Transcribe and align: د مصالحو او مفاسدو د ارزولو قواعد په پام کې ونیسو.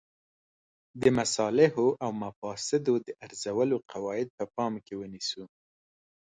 د 1.01 1.03
مصالحو 1.17 1.87
او 2.03 2.09
مفاسدو 2.23 2.93
د 3.05 3.07
ارزولو 3.25 3.75
قواعد 3.91 4.27
په 4.37 4.43
پام 4.55 4.73
کې 4.85 4.93
ونیسو. 4.97 5.43